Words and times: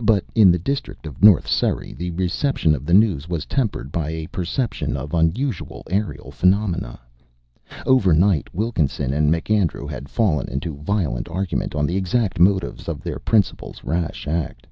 But 0.00 0.24
in 0.34 0.50
the 0.50 0.58
district 0.58 1.06
of 1.06 1.22
North 1.22 1.46
Surrey 1.46 1.92
the 1.92 2.12
reception 2.12 2.74
of 2.74 2.86
the 2.86 2.94
news 2.94 3.28
was 3.28 3.44
tempered 3.44 3.92
by 3.92 4.08
a 4.08 4.26
perception 4.28 4.96
of 4.96 5.12
unusual 5.12 5.82
aerial 5.90 6.30
phenomena. 6.30 6.98
Overnight 7.84 8.54
Wilkinson 8.54 9.12
and 9.12 9.30
MacAndrew 9.30 9.86
had 9.86 10.08
fallen 10.08 10.48
into 10.48 10.78
violent 10.78 11.28
argument 11.28 11.74
on 11.74 11.84
the 11.84 11.96
exact 11.98 12.40
motives 12.40 12.88
of 12.88 13.02
their 13.02 13.18
principal's 13.18 13.84
rash 13.84 14.26
act. 14.26 14.66